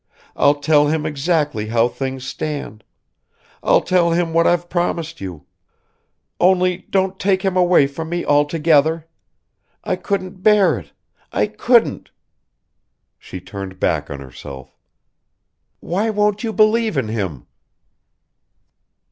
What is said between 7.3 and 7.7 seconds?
him